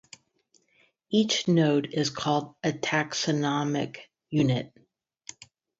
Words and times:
Each 1.11 1.47
node 1.47 1.89
is 1.93 2.09
called 2.09 2.55
a 2.63 2.71
taxonomic 2.71 3.97
unit. 4.31 4.73